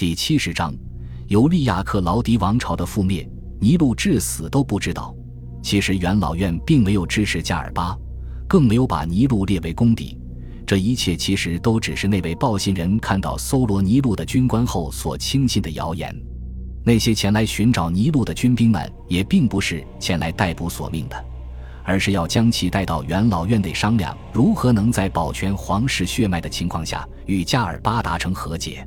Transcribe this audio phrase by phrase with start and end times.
[0.00, 0.74] 第七十章，
[1.26, 3.28] 尤利亚克劳迪王朝的覆灭，
[3.60, 5.14] 尼禄至死都不知道。
[5.62, 7.94] 其实元老院并没有支持加尔巴，
[8.48, 10.18] 更没有把尼禄列为公敌。
[10.66, 16.10] 这一切其实都只是那位报信人看到搜罗尼禄的军官后所轻信的谣言。
[16.82, 21.24] 那些前来寻找尼禄的军兵们，也并不是前来逮捕索命的，
[21.84, 28.82] 而是要将其带到元老院内商量，如何能在保全皇室血脉的情况下与加尔巴达成和解。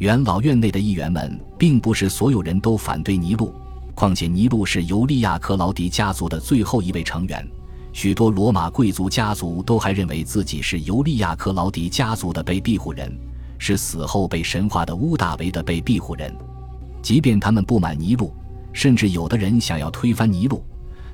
[0.00, 3.52] 元老院内的议员们，并不是所有人都反对尼禄，
[3.94, 7.46] 况且尼禄是尤利亚克劳迪家族的最后一位成员，
[7.92, 13.14] 许多罗马贵族家族都还认为自己是尤利亚克劳迪家族的被庇护人，
[13.58, 16.34] 是死后被神化的乌大维的被庇护人。
[17.02, 18.32] 即便他们不满尼禄，
[18.72, 20.64] 甚至有的人想要推翻尼禄，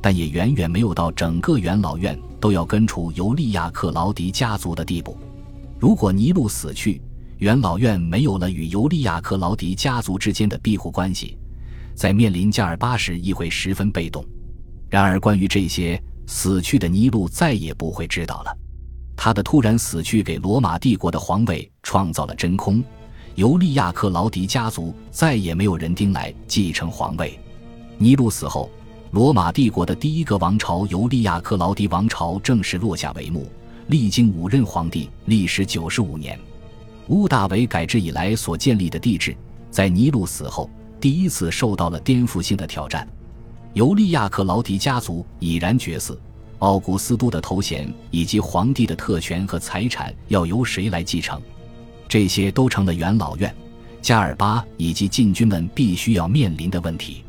[0.00, 5.16] 但也远远没有到整个元老院都要根除尤利亚克劳迪家族的地步。
[5.78, 7.00] 如果尼禄死去，
[7.38, 11.36] 元老院没有了与尤利亚克劳迪家族之间的庇护关系，
[11.94, 14.24] 在面临加尔巴时亦会十分被动。
[14.88, 18.56] 然而，关于这些死去的尼禄再也不会知道了。
[19.16, 22.82] 他的突然死去给罗马帝国的皇位创造了真空，
[23.34, 27.38] 尤利亚克劳迪家族再也没有人丁来继承皇位。
[27.98, 28.70] 尼禄死后，
[29.10, 33.50] 罗马帝国的第一个王朝尤利亚克劳迪王朝正式落下帷幕，
[33.88, 36.38] 历经五任皇帝，历时九十五年。
[37.08, 39.36] 乌大维改制以来所建立的帝制，
[39.70, 43.06] 在尼禄死后第一次受到了颠覆性的挑战。
[43.74, 46.16] 尤利亚克劳迪家族已然绝嗣，
[46.58, 51.40] 奥古斯都的头衔以及皇帝的特权和财产要由谁来继承？
[52.08, 53.52] 这些都成了元老院、
[54.02, 57.24] 加尔巴以及禁军们必须要面临的问题。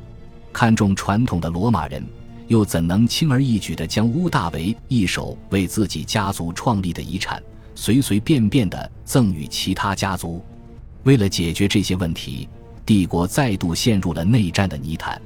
[0.52, 2.06] 看重传统的罗马人，
[2.48, 7.42] 又怎能轻而易举地将乌大维一手为自己家族创立的遗产？
[7.76, 10.44] 随随便便地赠与其他家族，
[11.04, 12.48] 为了解决这些问题，
[12.86, 15.22] 帝国再度陷入了内战的泥潭。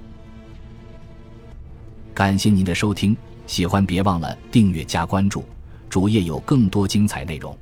[2.14, 5.44] 感谢您的收听，喜欢别忘了订阅加关注，
[5.90, 7.56] 主页有更多精彩内容。